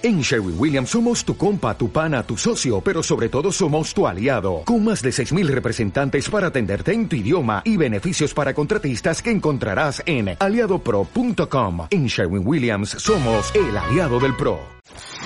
[0.00, 4.06] En Sherwin Williams somos tu compa, tu pana, tu socio, pero sobre todo somos tu
[4.06, 9.20] aliado, con más de 6.000 representantes para atenderte en tu idioma y beneficios para contratistas
[9.20, 11.88] que encontrarás en aliadopro.com.
[11.90, 14.60] En Sherwin Williams somos el aliado del PRO.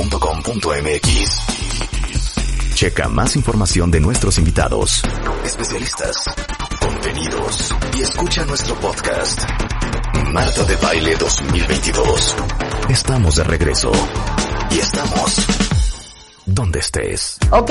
[2.74, 5.02] Checa más información de nuestros invitados,
[5.44, 6.24] especialistas,
[6.80, 9.42] contenidos y escucha nuestro podcast.
[10.32, 12.36] Marta de Baile 2022.
[12.88, 13.90] Estamos de regreso.
[14.70, 15.46] Y estamos
[16.46, 17.38] donde estés.
[17.50, 17.70] Ok,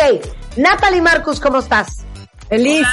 [0.57, 2.05] Natalie Marcus, ¿cómo estás?
[2.49, 2.87] Feliz,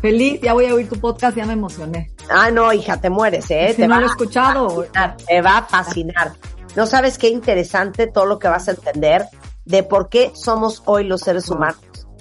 [0.00, 2.14] feliz, ya voy a oír tu podcast, ya me emocioné.
[2.30, 3.68] Ah, no, hija, te mueres, ¿eh?
[3.70, 4.66] Si te no va lo he escuchado.
[4.66, 6.32] a fascinar, te va a fascinar.
[6.76, 9.26] No sabes qué interesante todo lo que vas a entender
[9.64, 11.80] de por qué somos hoy los seres humanos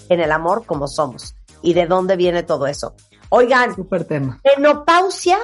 [0.09, 2.95] en el amor como somos y de dónde viene todo eso.
[3.29, 4.39] Oigan, Súper tema.
[4.43, 5.37] menopausia,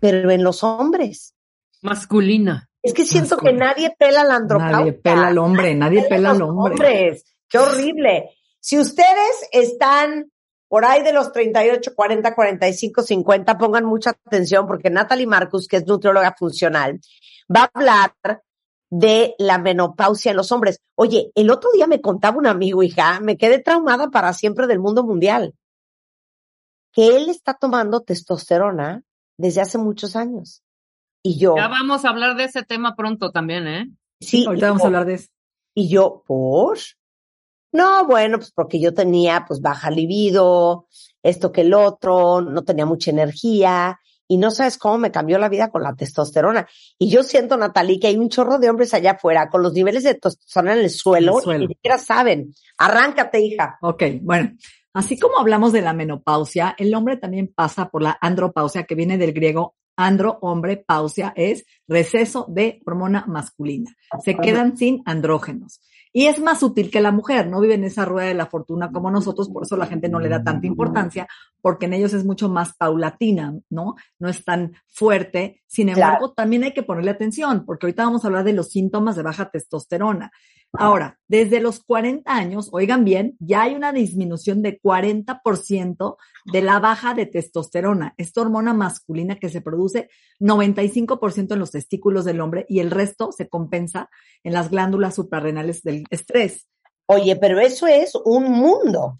[0.00, 1.34] pero en los hombres.
[1.82, 2.68] Masculina.
[2.82, 4.78] Es que siento que nadie pela la andropausia.
[4.78, 6.72] Nadie pela al hombre, nadie pela al los hombre.
[6.72, 7.24] hombres.
[7.48, 8.30] Qué horrible.
[8.58, 10.30] Si ustedes están
[10.68, 15.78] por ahí de los 38, 40, 45, 50, pongan mucha atención porque Natalie Marcus, que
[15.78, 17.00] es nutrióloga funcional,
[17.54, 18.14] va a hablar
[18.88, 20.80] de la menopausia en los hombres.
[20.94, 24.78] Oye, el otro día me contaba un amigo, hija, me quedé traumada para siempre del
[24.78, 25.54] mundo mundial,
[26.92, 29.02] que él está tomando testosterona
[29.40, 30.62] desde hace muchos años.
[31.22, 33.90] Y yo, Ya vamos a hablar de ese tema pronto también, ¿eh?
[34.20, 35.28] sí, Ahorita vamos yo- a hablar de eso.
[35.74, 36.78] Y yo, ¿por?
[37.72, 40.88] No, bueno, pues porque yo tenía pues baja libido,
[41.22, 45.48] esto que el otro, no tenía mucha energía y no sabes cómo me cambió la
[45.48, 46.66] vida con la testosterona.
[46.98, 50.02] Y yo siento, Natalie, que hay un chorro de hombres allá afuera con los niveles
[50.04, 51.64] de testosterona en el suelo, En el suelo.
[51.64, 52.54] y ni siquiera saben.
[52.78, 53.78] Arráncate, hija.
[53.82, 54.52] Ok, bueno.
[54.92, 59.18] Así como hablamos de la menopausia, el hombre también pasa por la andropausia, que viene
[59.18, 63.94] del griego andro, hombre, pausia, es receso de hormona masculina.
[64.24, 65.80] Se quedan sin andrógenos.
[66.12, 68.90] Y es más útil que la mujer, no vive en esa rueda de la fortuna
[68.90, 71.28] como nosotros, por eso la gente no le da tanta importancia,
[71.60, 73.94] porque en ellos es mucho más paulatina, ¿no?
[74.18, 75.62] No es tan fuerte.
[75.68, 79.14] Sin embargo, también hay que ponerle atención, porque ahorita vamos a hablar de los síntomas
[79.14, 80.32] de baja testosterona.
[80.72, 86.16] Ahora, desde los 40 años, oigan bien, ya hay una disminución de 40%
[86.52, 92.24] de la baja de testosterona, esta hormona masculina que se produce 95% en los testículos
[92.24, 94.10] del hombre y el resto se compensa
[94.44, 96.68] en las glándulas suprarrenales del estrés.
[97.06, 99.18] Oye, pero eso es un mundo.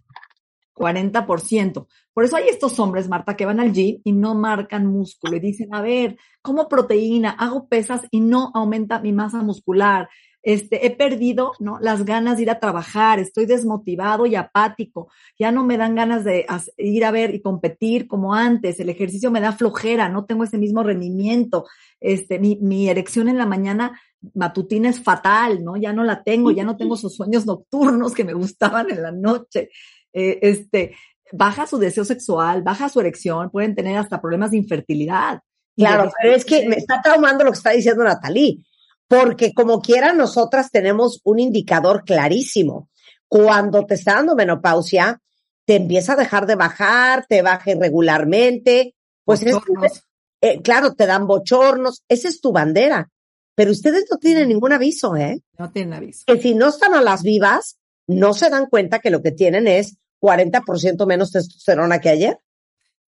[0.81, 1.87] 40%.
[2.15, 5.41] Por eso hay estos hombres, Marta, que van al gym y no marcan músculo y
[5.41, 10.09] dicen, a ver, como proteína, hago pesas y no aumenta mi masa muscular.
[10.43, 11.79] Este, he perdido, ¿no?
[11.81, 16.25] Las ganas de ir a trabajar, estoy desmotivado y apático, ya no me dan ganas
[16.25, 16.47] de
[16.79, 20.57] ir a ver y competir como antes, el ejercicio me da flojera, no tengo ese
[20.57, 21.67] mismo rendimiento,
[22.01, 24.01] este, mi, mi erección en la mañana
[24.35, 25.77] matutina es fatal, ¿no?
[25.77, 29.13] Ya no la tengo, ya no tengo esos sueños nocturnos que me gustaban en la
[29.13, 29.71] noche.
[30.13, 30.95] Eh, este,
[31.33, 35.41] baja su deseo sexual, baja su erección, pueden tener hasta problemas de infertilidad.
[35.77, 38.63] Claro, pero es que me está traumando lo que está diciendo Natalí,
[39.11, 42.89] porque como quiera nosotras tenemos un indicador clarísimo.
[43.27, 45.21] Cuando te está dando menopausia,
[45.65, 48.95] te empieza a dejar de bajar, te baja irregularmente,
[49.25, 50.05] pues es-
[50.43, 53.11] eh, claro, te dan bochornos, esa es tu bandera.
[53.57, 55.43] Pero ustedes no tienen ningún aviso, ¿eh?
[55.59, 56.23] no tienen aviso.
[56.27, 59.67] Que si no están a las vivas, no se dan cuenta que lo que tienen
[59.67, 62.39] es 40% menos testosterona que ayer.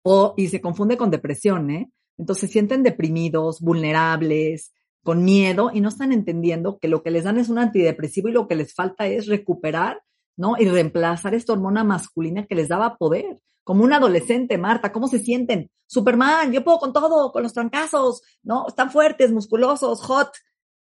[0.03, 1.89] O, y se confunde con depresión, ¿eh?
[2.19, 4.73] Entonces se sienten deprimidos, vulnerables,
[5.07, 8.33] con miedo y no están entendiendo que lo que les dan es un antidepresivo y
[8.33, 10.03] lo que les falta es recuperar,
[10.35, 10.55] ¿no?
[10.59, 13.39] Y reemplazar esta hormona masculina que les daba poder.
[13.63, 15.71] Como un adolescente, Marta, ¿cómo se sienten?
[15.85, 18.67] Superman, yo puedo con todo, con los trancazos, ¿no?
[18.67, 20.33] Están fuertes, musculosos, hot.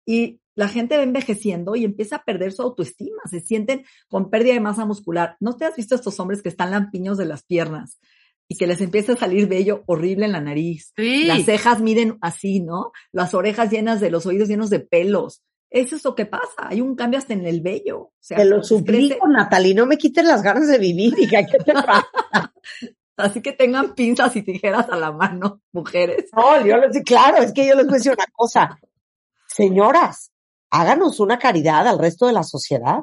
[0.04, 4.54] Y la gente va envejeciendo y empieza a perder su autoestima, se sienten con pérdida
[4.54, 5.36] de masa muscular.
[5.38, 8.00] ¿No te has visto estos hombres que están lampiños de las piernas
[8.48, 10.92] y que les empieza a salir vello horrible en la nariz?
[10.96, 11.24] Sí.
[11.24, 12.92] Las cejas miden así, ¿no?
[13.12, 15.42] Las orejas llenas de los oídos llenos de pelos.
[15.70, 16.68] Eso es lo que pasa.
[16.68, 17.98] Hay un cambio hasta en el vello.
[17.98, 21.14] O sea, Te lo les crece- suplico, Natalie, no me quites las ganas de vivir,
[21.18, 22.06] hija, ¿qué te pasa?
[23.16, 26.26] Así que tengan pinzas y tijeras a la mano, mujeres.
[26.36, 28.78] No, yo les claro, es que yo les voy a decir una cosa.
[29.48, 30.32] Señoras,
[30.70, 33.00] háganos una caridad al resto de la sociedad.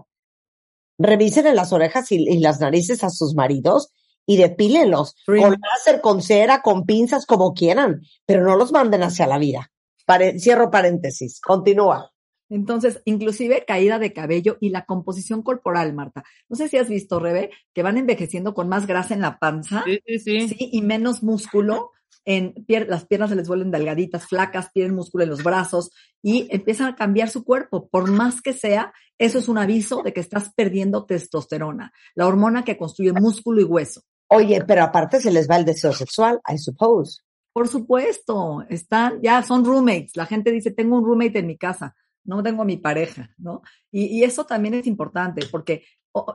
[1.00, 3.92] Revisen en las orejas y, y las narices a sus maridos
[4.26, 5.42] y depílenlos Sí.
[5.42, 9.72] con láser, con cera, con pinzas, como quieran, pero no los manden hacia la vida.
[10.06, 11.40] Pare- cierro paréntesis.
[11.42, 12.12] Continúa.
[12.50, 16.24] Entonces, inclusive caída de cabello y la composición corporal, Marta.
[16.50, 19.84] No sé si has visto, Rebe, que van envejeciendo con más grasa en la panza,
[19.86, 20.48] Sí, sí, sí.
[20.50, 21.92] sí, y menos músculo.
[22.26, 25.92] en pier- las piernas se les vuelven delgaditas, flacas, tienen músculo en los brazos
[26.22, 27.90] y empiezan a cambiar su cuerpo.
[27.90, 32.64] Por más que sea, eso es un aviso de que estás perdiendo testosterona, la hormona
[32.64, 34.04] que construye músculo y hueso.
[34.36, 37.22] Oye, pero aparte se les va el deseo sexual, I suppose.
[37.54, 40.16] Por supuesto, están, ya son roommates.
[40.16, 43.62] La gente dice, tengo un roommate en mi casa, no tengo a mi pareja, ¿no?
[43.92, 45.84] Y, y eso también es importante porque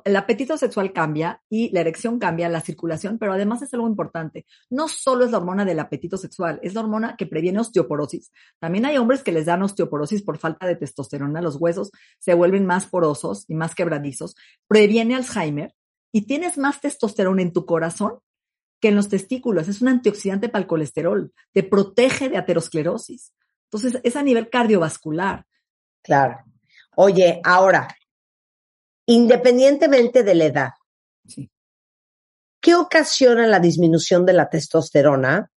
[0.04, 4.44] el apetito sexual cambia y la erección cambia, la circulación, pero además es algo importante.
[4.70, 8.32] No solo es la hormona del apetito sexual, es la hormona que previene osteoporosis.
[8.58, 12.66] También hay hombres que les dan osteoporosis por falta de testosterona, los huesos se vuelven
[12.66, 14.34] más porosos y más quebradizos,
[14.66, 15.74] previene Alzheimer
[16.18, 18.18] y tienes más testosterona en tu corazón
[18.80, 19.68] que en los testículos.
[19.68, 23.32] Es un antioxidante para el colesterol, te protege de aterosclerosis.
[23.70, 25.46] Entonces, es a nivel cardiovascular.
[26.02, 26.38] Claro.
[26.96, 27.86] Oye, ahora,
[29.06, 30.70] independientemente de la edad,
[31.24, 31.48] Sí.
[32.60, 35.52] ¿qué ocasiona la disminución de la testosterona?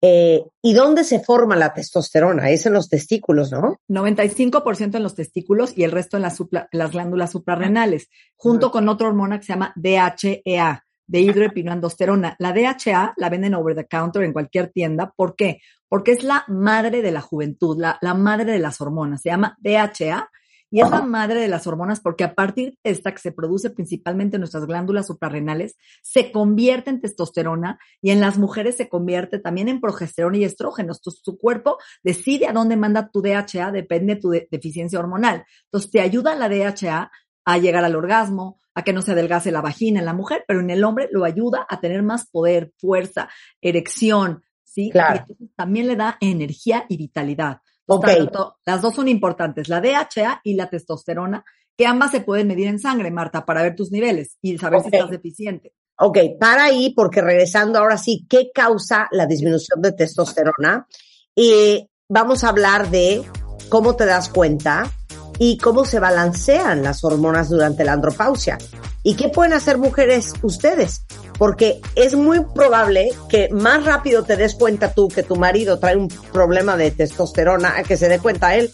[0.00, 2.50] Eh, ¿Y dónde se forma la testosterona?
[2.50, 3.80] Es en los testículos, ¿no?
[3.88, 8.88] 95% en los testículos y el resto en las, supla- las glándulas suprarrenales, junto con
[8.88, 12.36] otra hormona que se llama DHEA, de hidroepinoandosterona.
[12.38, 15.12] La DHA la venden over the counter en cualquier tienda.
[15.16, 15.58] ¿Por qué?
[15.88, 19.22] Porque es la madre de la juventud, la, la madre de las hormonas.
[19.22, 20.28] Se llama DHA
[20.70, 23.70] y es la madre de las hormonas porque a partir de esta que se produce
[23.70, 29.38] principalmente en nuestras glándulas suprarrenales, se convierte en testosterona y en las mujeres se convierte
[29.38, 30.98] también en progesterona y estrógenos.
[30.98, 35.44] Entonces, tu cuerpo decide a dónde manda tu DHA, depende de tu de- deficiencia hormonal.
[35.64, 37.10] Entonces, te ayuda la DHA
[37.44, 40.60] a llegar al orgasmo, a que no se adelgace la vagina en la mujer, pero
[40.60, 43.30] en el hombre lo ayuda a tener más poder, fuerza,
[43.62, 44.90] erección, ¿sí?
[44.90, 45.24] Claro.
[45.38, 47.62] Y también le da energía y vitalidad.
[47.88, 48.06] Ok.
[48.06, 51.44] Tanto- las dos son importantes, la DHA y la testosterona,
[51.76, 54.88] que ambas se pueden medir en sangre, Marta, para ver tus niveles y saber si
[54.92, 55.72] estás deficiente.
[55.98, 60.86] Ok, para ahí, porque regresando ahora sí, ¿qué causa la disminución de testosterona?
[61.34, 63.22] Y vamos a hablar de
[63.68, 64.90] cómo te das cuenta
[65.38, 68.58] y cómo se balancean las hormonas durante la andropausia.
[69.02, 71.04] ¿Y qué pueden hacer mujeres ustedes?
[71.38, 75.96] Porque es muy probable que más rápido te des cuenta tú que tu marido trae
[75.96, 78.70] un problema de testosterona que se dé cuenta él.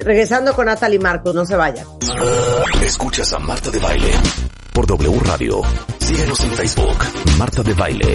[0.00, 1.86] Regresando con Natalie Marcos, no se vayan.
[2.82, 4.10] Escuchas a Marta de Baile
[4.74, 5.62] por W Radio.
[6.00, 6.98] Síguenos en Facebook,
[7.38, 8.14] Marta de Baile.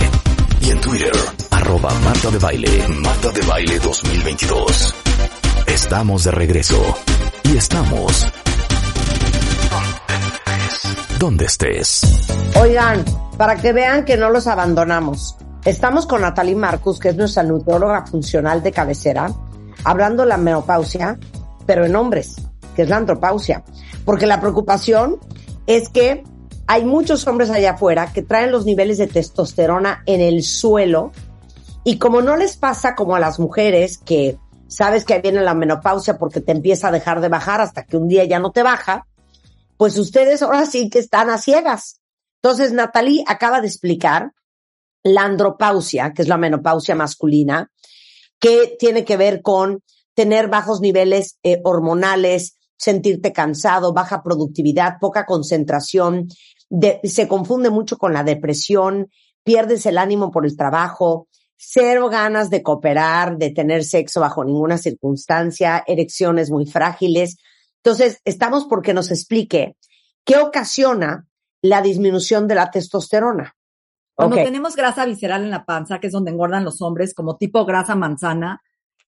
[0.62, 1.14] Y en Twitter,
[1.52, 4.94] arroba Marta de Baile, Marta de Baile 2022.
[5.66, 6.98] Estamos de regreso.
[7.44, 8.28] Y estamos...
[11.18, 12.29] Donde estés.
[12.56, 13.06] Oigan,
[13.38, 18.06] para que vean que no los abandonamos, estamos con Natalie Marcus, que es nuestra nutrióloga
[18.06, 19.32] funcional de cabecera,
[19.84, 21.18] hablando de la menopausia,
[21.66, 22.36] pero en hombres,
[22.76, 23.64] que es la andropausia.
[24.04, 25.20] Porque la preocupación
[25.68, 26.24] es que
[26.68, 31.12] hay muchos hombres allá afuera que traen los niveles de testosterona en el suelo
[31.84, 34.38] y como no les pasa como a las mujeres que
[34.68, 38.08] sabes que viene la menopausia porque te empieza a dejar de bajar hasta que un
[38.08, 39.08] día ya no te baja,
[39.78, 41.99] pues ustedes ahora sí que están a ciegas.
[42.42, 44.32] Entonces, Natalie acaba de explicar
[45.04, 47.72] la andropausia, que es la menopausia masculina,
[48.40, 49.84] que tiene que ver con
[50.14, 56.28] tener bajos niveles eh, hormonales, sentirte cansado, baja productividad, poca concentración,
[57.04, 59.10] se confunde mucho con la depresión,
[59.44, 61.28] pierdes el ánimo por el trabajo,
[61.58, 67.38] cero ganas de cooperar, de tener sexo bajo ninguna circunstancia, erecciones muy frágiles.
[67.84, 69.76] Entonces, estamos porque nos explique
[70.24, 71.29] qué ocasiona
[71.62, 73.56] la disminución de la testosterona.
[74.16, 77.66] Cuando tenemos grasa visceral en la panza, que es donde engordan los hombres, como tipo
[77.66, 78.62] grasa manzana,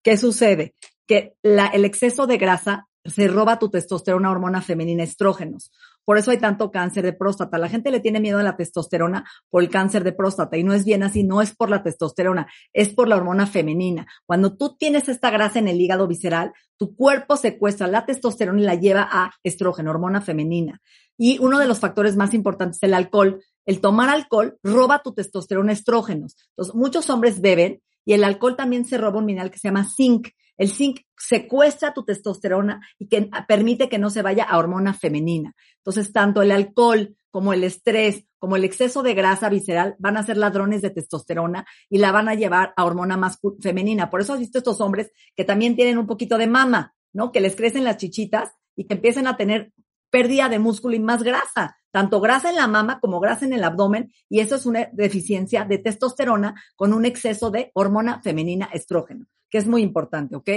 [0.03, 0.75] ¿qué sucede?
[1.05, 5.71] Que la- el exceso de grasa se roba tu testosterona, hormona femenina, estrógenos.
[6.07, 7.57] Por eso hay tanto cáncer de próstata.
[7.57, 10.73] La gente le tiene miedo a la testosterona por el cáncer de próstata y no
[10.73, 14.07] es bien así, no es por la testosterona, es por la hormona femenina.
[14.25, 18.63] Cuando tú tienes esta grasa en el hígado visceral, tu cuerpo secuestra la testosterona y
[18.63, 20.81] la lleva a estrógeno, hormona femenina.
[21.17, 23.43] Y uno de los factores más importantes es el alcohol.
[23.65, 26.37] El tomar alcohol roba tu testosterona, estrógenos.
[26.51, 29.83] Entonces, muchos hombres beben y el alcohol también se roba un mineral que se llama
[29.83, 30.29] zinc.
[30.57, 35.53] El zinc secuestra tu testosterona y que permite que no se vaya a hormona femenina.
[35.77, 40.23] Entonces, tanto el alcohol como el estrés, como el exceso de grasa visceral van a
[40.23, 44.09] ser ladrones de testosterona y la van a llevar a hormona mascu- femenina.
[44.09, 47.31] Por eso has visto estos hombres que también tienen un poquito de mama, ¿no?
[47.31, 49.73] Que les crecen las chichitas y que empiezan a tener
[50.09, 53.63] pérdida de músculo y más grasa, tanto grasa en la mama como grasa en el
[53.63, 59.25] abdomen, y eso es una deficiencia de testosterona con un exceso de hormona femenina estrógeno,
[59.49, 60.49] que es muy importante, ¿ok?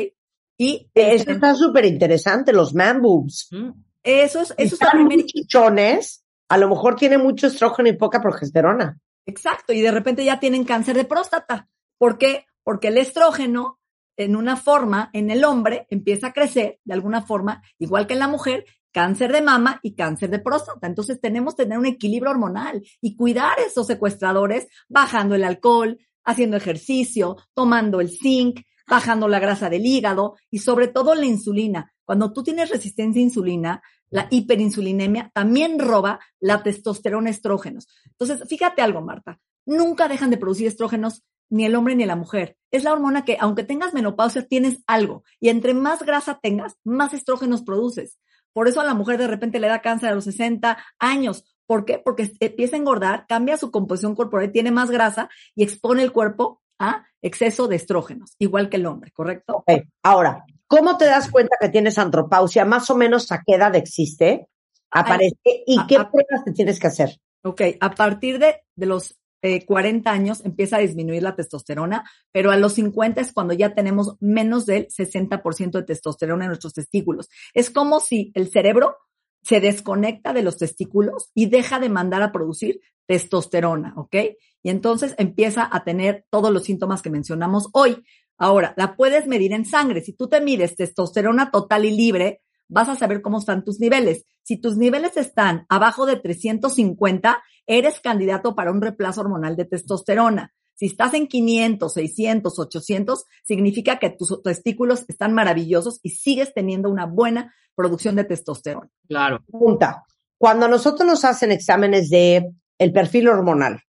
[0.58, 3.48] Y Eso está súper interesante, los man boobs.
[3.50, 3.70] Mm.
[4.02, 7.88] eso es, Si eso es la están muy chichones, a lo mejor tiene mucho estrógeno
[7.88, 8.98] y poca progesterona.
[9.26, 11.68] exacto, y de repente ya tienen cáncer de próstata.
[11.98, 12.46] ¿Por qué?
[12.62, 13.80] Porque el estrógeno
[14.16, 18.18] en una forma, en el hombre, empieza a crecer de alguna forma, igual que en
[18.18, 20.86] la mujer, cáncer de mama y cáncer de próstata.
[20.86, 26.56] Entonces tenemos que tener un equilibrio hormonal y cuidar esos secuestradores bajando el alcohol, haciendo
[26.56, 31.92] ejercicio, tomando el zinc, bajando la grasa del hígado y sobre todo la insulina.
[32.04, 37.88] Cuando tú tienes resistencia a insulina, la hiperinsulinemia también roba la testosterona estrógenos.
[38.06, 42.56] Entonces, fíjate algo, Marta, nunca dejan de producir estrógenos ni el hombre ni la mujer.
[42.70, 45.24] Es la hormona que, aunque tengas menopausia, tienes algo.
[45.40, 48.18] Y entre más grasa tengas, más estrógenos produces.
[48.52, 51.44] Por eso a la mujer de repente le da cáncer a los 60 años.
[51.66, 52.00] ¿Por qué?
[52.04, 56.59] Porque empieza a engordar, cambia su composición corporal, tiene más grasa y expone el cuerpo
[56.80, 59.62] a exceso de estrógenos, igual que el hombre, ¿correcto?
[60.02, 62.64] Ahora, ¿cómo te das cuenta que tienes andropausia?
[62.64, 64.48] Más o menos a qué edad existe,
[64.90, 67.20] aparece y a- qué a- pruebas te tienes que hacer.
[67.42, 72.50] Ok, a partir de, de los eh, 40 años empieza a disminuir la testosterona, pero
[72.50, 77.28] a los 50 es cuando ya tenemos menos del 60% de testosterona en nuestros testículos.
[77.54, 78.96] Es como si el cerebro
[79.42, 84.16] se desconecta de los testículos y deja de mandar a producir testosterona, ¿ok?
[84.62, 88.04] Y entonces empieza a tener todos los síntomas que mencionamos hoy.
[88.36, 90.02] Ahora, la puedes medir en sangre.
[90.02, 94.24] Si tú te mides testosterona total y libre, vas a saber cómo están tus niveles.
[94.42, 100.52] Si tus niveles están abajo de 350, eres candidato para un reemplazo hormonal de testosterona.
[100.80, 106.88] Si estás en 500, 600, 800, significa que tus testículos están maravillosos y sigues teniendo
[106.88, 108.88] una buena producción de testosterona.
[109.06, 109.44] Claro.
[109.46, 110.04] Pregunta.
[110.38, 113.82] Cuando a nosotros nos hacen exámenes de el perfil hormonal,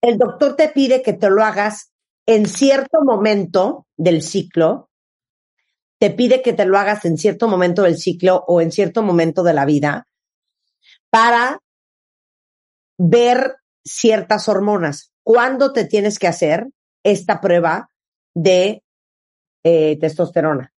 [0.00, 1.92] el doctor te pide que te lo hagas
[2.24, 4.90] en cierto momento del ciclo,
[5.98, 9.42] te pide que te lo hagas en cierto momento del ciclo o en cierto momento
[9.42, 10.06] de la vida
[11.10, 11.58] para
[12.96, 15.11] ver ciertas hormonas.
[15.22, 16.68] ¿Cuándo te tienes que hacer
[17.02, 17.90] esta prueba
[18.34, 18.82] de
[19.64, 20.72] eh, testosterona?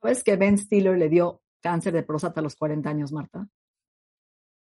[0.00, 3.48] ¿Sabes que Ben Stiller le dio cáncer de próstata a los 40 años, Marta?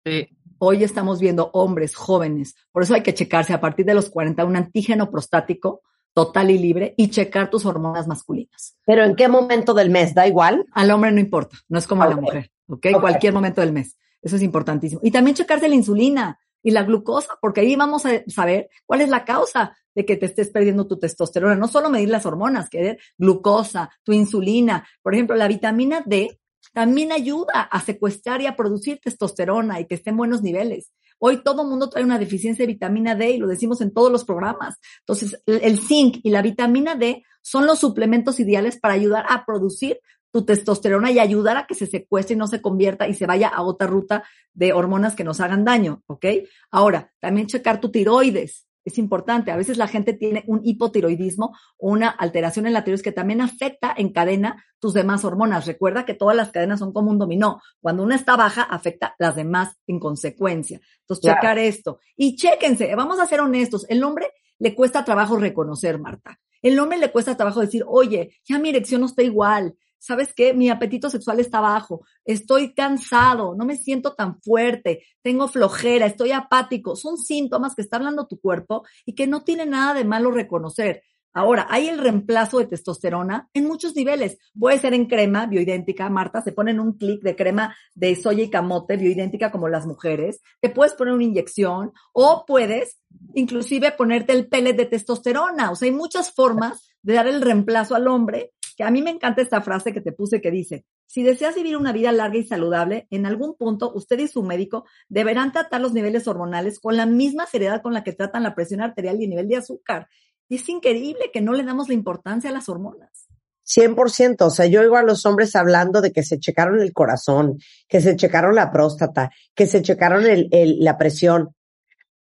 [0.04, 0.28] Sí.
[0.58, 4.44] Hoy estamos viendo hombres jóvenes, por eso hay que checarse a partir de los 40
[4.44, 5.82] un antígeno prostático
[6.14, 8.76] total y libre y checar tus hormonas masculinas.
[8.86, 10.14] ¿Pero en qué momento del mes?
[10.14, 10.64] ¿Da igual?
[10.72, 12.86] Al hombre no importa, no es como a la mujer, ¿ok?
[12.94, 13.00] Ok.
[13.00, 13.96] Cualquier momento del mes.
[14.22, 15.00] Eso es importantísimo.
[15.02, 19.10] Y también checarse la insulina y la glucosa, porque ahí vamos a saber cuál es
[19.10, 21.54] la causa de que te estés perdiendo tu testosterona.
[21.54, 24.88] No solo medir las hormonas, que es glucosa, tu insulina.
[25.02, 26.40] Por ejemplo, la vitamina D
[26.72, 30.90] también ayuda a secuestrar y a producir testosterona y que esté en buenos niveles.
[31.18, 34.10] Hoy todo el mundo trae una deficiencia de vitamina D y lo decimos en todos
[34.10, 34.76] los programas.
[35.00, 40.00] Entonces, el, zinc y la vitamina D son los suplementos ideales para ayudar a producir
[40.34, 43.46] tu testosterona y ayudar a que se secuestre y no se convierta y se vaya
[43.46, 46.26] a otra ruta de hormonas que nos hagan daño, ¿ok?
[46.72, 48.66] Ahora, también checar tu tiroides.
[48.84, 49.52] Es importante.
[49.52, 53.42] A veces la gente tiene un hipotiroidismo o una alteración en la tiroides que también
[53.42, 55.66] afecta en cadena tus demás hormonas.
[55.66, 57.62] Recuerda que todas las cadenas son como un dominó.
[57.80, 60.80] Cuando una está baja, afecta las demás en consecuencia.
[61.02, 61.36] Entonces, Claro.
[61.40, 62.00] checar esto.
[62.16, 63.86] Y chéquense, vamos a ser honestos.
[63.88, 66.40] El hombre le cuesta trabajo reconocer, Marta.
[66.60, 69.76] El hombre le cuesta trabajo decir, oye, ya mi erección no está igual.
[70.04, 70.52] ¿Sabes qué?
[70.52, 76.32] Mi apetito sexual está bajo, estoy cansado, no me siento tan fuerte, tengo flojera, estoy
[76.32, 76.94] apático.
[76.94, 81.04] Son síntomas que está hablando tu cuerpo y que no tiene nada de malo reconocer.
[81.32, 84.36] Ahora, hay el reemplazo de testosterona en muchos niveles.
[84.58, 88.50] Puede ser en crema bioidéntica, Marta, se ponen un clic de crema de soya y
[88.50, 90.42] camote bioidéntica como las mujeres.
[90.60, 93.00] Te puedes poner una inyección o puedes
[93.34, 95.70] inclusive ponerte el pellet de testosterona.
[95.70, 99.10] O sea, hay muchas formas de dar el reemplazo al hombre, que a mí me
[99.10, 102.44] encanta esta frase que te puse que dice, si deseas vivir una vida larga y
[102.44, 107.06] saludable, en algún punto usted y su médico deberán tratar los niveles hormonales con la
[107.06, 110.08] misma seriedad con la que tratan la presión arterial y el nivel de azúcar.
[110.48, 113.28] Y es increíble que no le damos la importancia a las hormonas.
[113.66, 114.42] 100%.
[114.46, 118.00] O sea, yo oigo a los hombres hablando de que se checaron el corazón, que
[118.02, 121.54] se checaron la próstata, que se checaron el, el- la presión.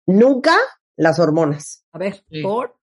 [0.06, 0.56] Nunca
[0.96, 1.84] las hormonas.
[1.92, 2.42] A ver, Sí.
[2.42, 2.76] por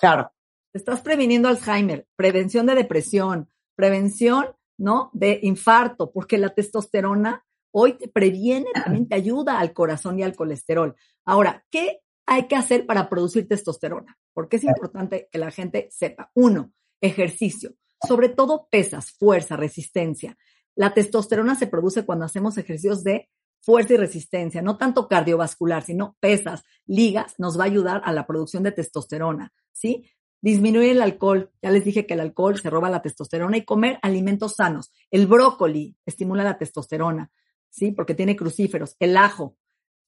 [0.00, 0.30] Claro.
[0.72, 4.46] Estás previniendo Alzheimer, prevención de depresión, prevención,
[4.76, 5.10] ¿no?
[5.12, 10.34] De infarto, porque la testosterona hoy te previene, también te ayuda al corazón y al
[10.34, 10.94] colesterol.
[11.24, 14.18] Ahora, ¿qué hay que hacer para producir testosterona?
[14.32, 16.30] Porque es importante que la gente sepa.
[16.34, 17.74] Uno, ejercicio,
[18.06, 20.36] sobre todo pesas, fuerza, resistencia.
[20.74, 23.28] La testosterona se produce cuando hacemos ejercicios de
[23.60, 28.26] fuerza y resistencia, no tanto cardiovascular, sino pesas, ligas, nos va a ayudar a la
[28.26, 30.08] producción de testosterona, ¿sí?
[30.40, 33.98] Disminuir el alcohol, ya les dije que el alcohol se roba la testosterona y comer
[34.02, 34.92] alimentos sanos.
[35.10, 37.32] El brócoli estimula la testosterona,
[37.68, 37.90] ¿sí?
[37.90, 39.56] Porque tiene crucíferos, el ajo,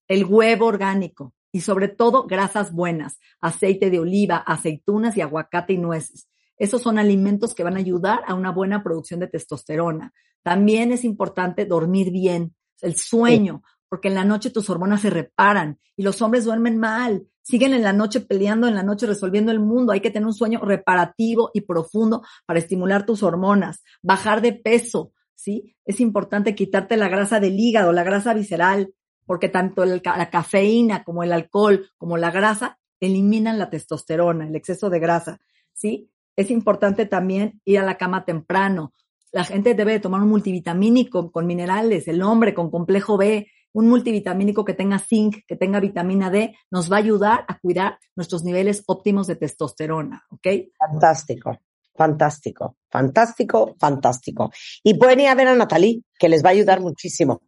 [0.06, 5.78] el huevo orgánico, y sobre todo grasas buenas, aceite de oliva, aceitunas y aguacate y
[5.78, 6.28] nueces.
[6.56, 10.12] Esos son alimentos que van a ayudar a una buena producción de testosterona.
[10.42, 15.78] También es importante dormir bien, el sueño, porque en la noche tus hormonas se reparan
[15.97, 19.59] y los hombres duermen mal, siguen en la noche peleando, en la noche resolviendo el
[19.59, 19.92] mundo.
[19.92, 25.12] Hay que tener un sueño reparativo y profundo para estimular tus hormonas, bajar de peso,
[25.35, 25.75] ¿sí?
[25.85, 28.94] Es importante quitarte la grasa del hígado, la grasa visceral,
[29.26, 34.88] porque tanto la cafeína como el alcohol como la grasa eliminan la testosterona, el exceso
[34.88, 35.40] de grasa,
[35.73, 36.11] ¿sí?
[36.37, 38.92] Es importante también ir a la cama temprano.
[39.32, 43.88] La gente debe de tomar un multivitamínico con minerales, el hombre con complejo B, un
[43.88, 48.44] multivitamínico que tenga zinc, que tenga vitamina D, nos va a ayudar a cuidar nuestros
[48.44, 50.46] niveles óptimos de testosterona, ¿ok?
[50.78, 51.58] Fantástico,
[51.94, 54.50] fantástico, fantástico, fantástico.
[54.82, 57.42] Y pueden ir a ver a Natalie, que les va a ayudar muchísimo.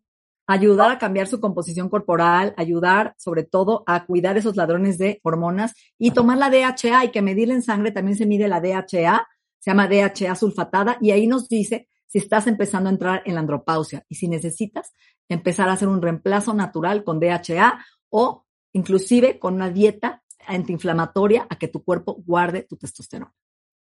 [0.46, 5.72] Ayudar a cambiar su composición corporal, ayudar sobre todo a cuidar esos ladrones de hormonas
[5.98, 6.98] y tomar la DHA.
[6.98, 9.26] Hay que medirla en sangre, también se mide la DHA,
[9.60, 13.40] se llama DHA sulfatada y ahí nos dice si estás empezando a entrar en la
[13.40, 14.92] andropausia y si necesitas
[15.30, 21.56] empezar a hacer un reemplazo natural con DHA o inclusive con una dieta antiinflamatoria a
[21.56, 23.32] que tu cuerpo guarde tu testosterona.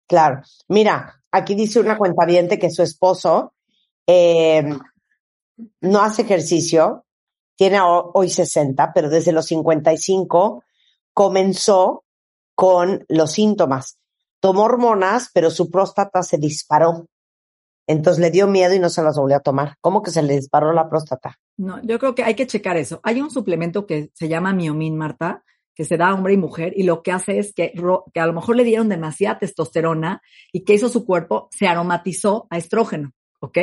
[0.09, 0.43] Claro.
[0.67, 3.55] Mira, aquí dice una cuentaviente que su esposo
[4.05, 4.65] eh,
[5.83, 7.05] no hace ejercicio,
[7.55, 10.65] tiene hoy 60, pero desde los 55
[11.15, 12.05] comenzó
[12.57, 14.01] con los síntomas.
[14.41, 17.07] Tomó hormonas, pero su próstata se disparó.
[17.89, 19.77] Entonces le dio miedo y no se las volvió a tomar.
[19.81, 21.39] ¿Cómo que se le disparó la próstata?
[21.57, 23.01] No, yo creo que hay que checar eso.
[23.03, 25.43] Hay un suplemento que se llama Miomin, Marta,
[25.75, 27.73] que se da a hombre y mujer y lo que hace es que,
[28.13, 30.21] que a lo mejor le dieron demasiada testosterona
[30.53, 33.59] y que hizo su cuerpo, se aromatizó a estrógeno, ¿ok?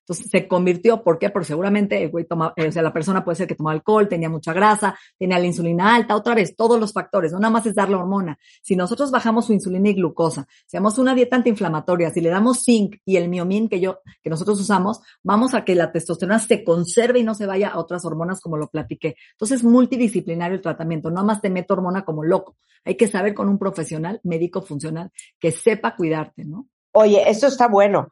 [0.00, 1.30] Entonces se convirtió, ¿por qué?
[1.30, 4.08] Porque seguramente el güey toma, eh, o sea, la persona puede ser que tomaba alcohol,
[4.08, 7.66] tenía mucha grasa, tenía la insulina alta, otra vez, todos los factores, no nada más
[7.66, 8.38] es dar la hormona.
[8.62, 12.64] Si nosotros bajamos su insulina y glucosa, si hacemos una dieta antiinflamatoria, si le damos
[12.64, 16.64] zinc y el miomin que yo, que nosotros usamos, vamos a que la testosterona se
[16.64, 19.16] conserve y no se vaya a otras hormonas como lo platiqué.
[19.32, 22.56] Entonces, multidisciplinario el tratamiento, no más te meto hormona como loco.
[22.84, 26.66] Hay que saber con un profesional médico funcional que sepa cuidarte, ¿no?
[26.92, 28.08] Oye, esto está bueno.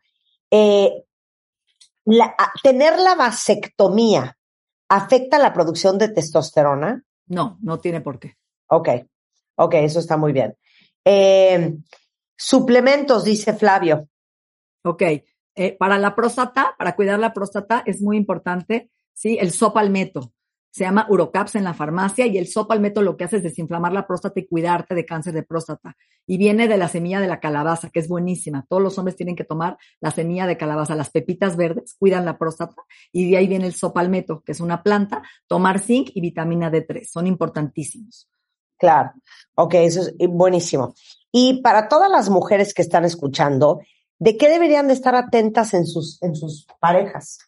[0.51, 1.05] Eh,
[2.63, 4.37] ¿tener la vasectomía
[4.89, 7.03] afecta la producción de testosterona?
[7.27, 8.37] No, no tiene por qué.
[8.69, 8.89] Ok,
[9.57, 10.57] ok, eso está muy bien.
[11.05, 11.77] Eh,
[12.37, 14.09] suplementos, dice Flavio.
[14.85, 15.03] Ok,
[15.55, 20.33] eh, para la próstata, para cuidar la próstata es muy importante, sí, el sopalmeto
[20.71, 24.07] se llama Urocaps en la farmacia y el sopalmeto lo que hace es desinflamar la
[24.07, 25.97] próstata y cuidarte de cáncer de próstata.
[26.27, 28.67] Y viene de la semilla de la calabaza, que es buenísima.
[28.69, 30.95] Todos los hombres tienen que tomar la semilla de calabaza.
[30.95, 34.83] Las pepitas verdes cuidan la próstata y de ahí viene el sopalmeto, que es una
[34.83, 37.07] planta, tomar zinc y vitamina D3.
[37.07, 38.29] Son importantísimos.
[38.79, 39.13] Claro.
[39.55, 40.95] Ok, eso es buenísimo.
[41.33, 43.81] Y para todas las mujeres que están escuchando,
[44.19, 47.48] ¿de qué deberían de estar atentas en sus, en sus parejas?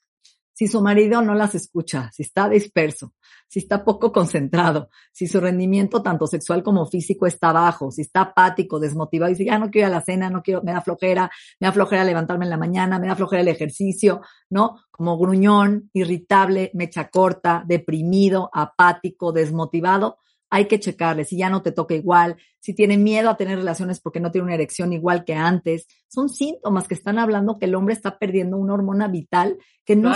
[0.61, 3.15] Si su marido no las escucha, si está disperso,
[3.49, 8.21] si está poco concentrado, si su rendimiento tanto sexual como físico está bajo, si está
[8.21, 10.83] apático, desmotivado, y dice, ya no quiero ir a la cena, no quiero, me da
[10.83, 14.21] flojera, me da flojera levantarme en la mañana, me da flojera el ejercicio,
[14.51, 14.77] ¿no?
[14.91, 20.19] Como gruñón, irritable, mecha corta, deprimido, apático, desmotivado,
[20.51, 24.01] hay que checarle si ya no te toca igual, si tiene miedo a tener relaciones
[24.01, 25.87] porque no tiene una erección igual que antes.
[26.09, 30.13] Son síntomas que están hablando que el hombre está perdiendo una hormona vital que no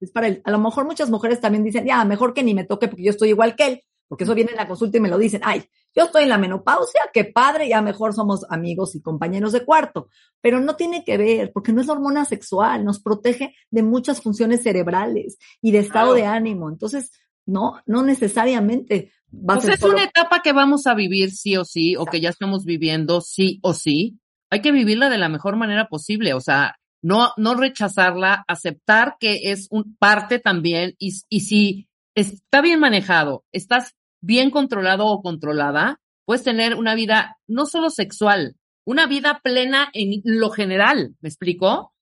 [0.00, 0.40] es para él.
[0.44, 3.10] A lo mejor muchas mujeres también dicen, ya, mejor que ni me toque porque yo
[3.10, 5.64] estoy igual que él, porque eso viene en la consulta y me lo dicen, ay,
[5.94, 10.08] yo estoy en la menopausia, qué padre, ya mejor somos amigos y compañeros de cuarto.
[10.40, 14.22] Pero no tiene que ver, porque no es la hormona sexual, nos protege de muchas
[14.22, 16.70] funciones cerebrales y de estado de ánimo.
[16.70, 17.10] Entonces,
[17.46, 19.12] no, no necesariamente
[19.46, 22.64] pues es una etapa que vamos a vivir sí o sí, o que ya estamos
[22.64, 24.18] viviendo sí o sí.
[24.50, 29.50] Hay que vivirla de la mejor manera posible, o sea, no, no rechazarla, aceptar que
[29.50, 36.00] es un parte también, y, y si está bien manejado, estás bien controlado o controlada,
[36.24, 41.92] puedes tener una vida no solo sexual, una vida plena en lo general, ¿me explico?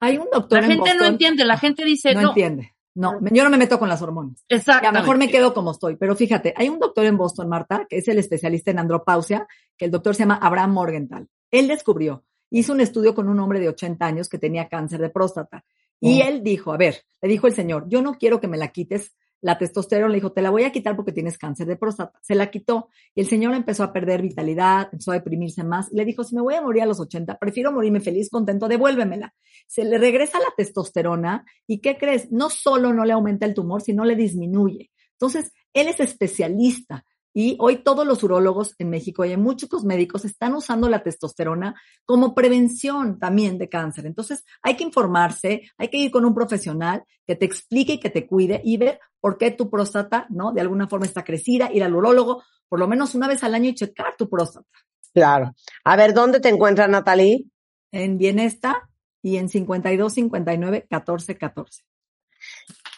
[0.00, 0.62] Hay un doctor.
[0.62, 2.22] La gente no entiende, la gente dice no.
[2.22, 2.74] No entiende.
[3.00, 4.44] No, yo no me meto con las hormonas.
[4.46, 4.86] Exacto.
[4.86, 5.96] A lo mejor me quedo como estoy.
[5.96, 9.86] Pero fíjate, hay un doctor en Boston, Marta, que es el especialista en andropausia, que
[9.86, 11.26] el doctor se llama Abraham Morgenthal.
[11.50, 15.08] Él descubrió, hizo un estudio con un hombre de 80 años que tenía cáncer de
[15.08, 15.64] próstata.
[15.98, 16.26] Y oh.
[16.26, 19.16] él dijo, a ver, le dijo el señor, yo no quiero que me la quites
[19.42, 22.18] la testosterona, le dijo, te la voy a quitar porque tienes cáncer de próstata.
[22.22, 25.96] Se la quitó y el señor empezó a perder vitalidad, empezó a deprimirse más y
[25.96, 29.34] le dijo, si me voy a morir a los 80, prefiero morirme feliz, contento, devuélvemela.
[29.66, 32.30] Se le regresa la testosterona y ¿qué crees?
[32.30, 34.90] No solo no le aumenta el tumor, sino le disminuye.
[35.12, 40.54] Entonces, Él es especialista y hoy todos los urólogos en México y muchos médicos están
[40.54, 44.06] usando la testosterona como prevención también de cáncer.
[44.06, 48.10] Entonces hay que informarse, hay que ir con un profesional que te explique y que
[48.10, 50.52] te cuide y ver por qué tu próstata, ¿no?
[50.52, 53.70] De alguna forma está crecida, ir al urólogo por lo menos una vez al año
[53.70, 54.68] y checar tu próstata.
[55.12, 55.54] Claro.
[55.84, 57.46] A ver, ¿dónde te encuentras, Natalie?
[57.90, 58.88] En Bienesta
[59.22, 61.82] y en 52 59 14 14.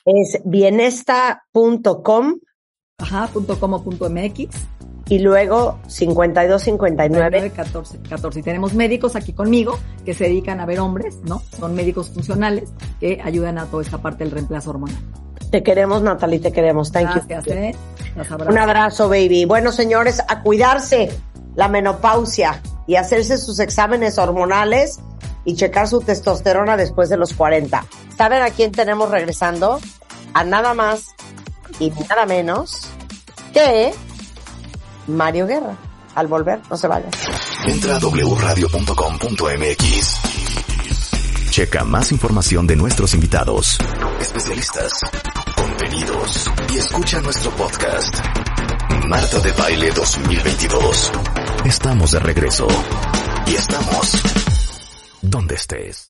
[0.05, 2.41] Es bienesta.com.
[3.03, 4.49] Ajá, punto como punto MX.
[5.09, 8.41] Y luego 52 59 14, 14.
[8.41, 11.43] Y tenemos médicos aquí conmigo que se dedican a ver hombres, ¿no?
[11.59, 14.97] Son médicos funcionales que ayudan a toda esta parte del reemplazo hormonal.
[15.51, 16.93] Te queremos, Natalie, te queremos.
[16.93, 17.53] Thank Gracias, you.
[17.53, 17.77] ¿eh?
[18.49, 19.45] Un abrazo, baby.
[19.45, 21.11] Bueno, señores, a cuidarse
[21.57, 25.01] la menopausia y hacerse sus exámenes hormonales
[25.45, 27.85] y checar su testosterona después de los 40.
[28.17, 29.81] ¿Saben a quién tenemos regresando?
[30.33, 31.09] A nada más
[31.79, 32.92] y nada menos
[33.53, 33.93] que
[35.07, 35.77] Mario Guerra.
[36.15, 37.11] Al volver, no se vayan.
[37.67, 38.73] Entra a wradio.com.mx.
[41.51, 43.79] Checa más información de nuestros invitados,
[44.21, 44.93] especialistas,
[45.55, 48.15] contenidos y escucha nuestro podcast.
[49.07, 51.13] Marta de Baile 2022.
[51.65, 52.69] Estamos de regreso.
[53.47, 54.23] Y estamos
[55.23, 56.01] donde estés.